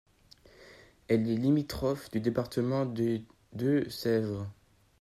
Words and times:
Elle 1.09 1.29
est 1.29 1.35
limitrophe 1.35 2.09
du 2.09 2.21
département 2.21 2.87
des 2.87 3.23
Deux-Sèvres. 3.53 4.51